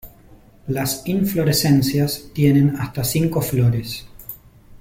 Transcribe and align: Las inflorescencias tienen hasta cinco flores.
Las 0.67 1.03
inflorescencias 1.07 2.29
tienen 2.33 2.75
hasta 2.79 3.03
cinco 3.03 3.39
flores. 3.39 4.07